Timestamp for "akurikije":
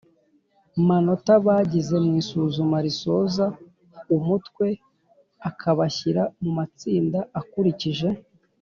7.41-8.09